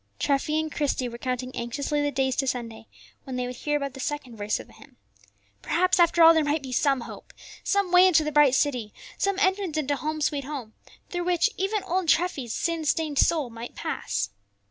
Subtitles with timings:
[0.17, 2.87] Treffy and Christie were counting anxiously the days to Sunday,
[3.23, 4.97] when they would hear about the second verse of the hymn.
[5.61, 7.31] Perhaps after all there might be some hope,
[7.63, 10.73] some way into the bright city, some entrance into "Home, sweet Home,"
[11.11, 14.29] through which even old Treffy's sin stained soul might pass.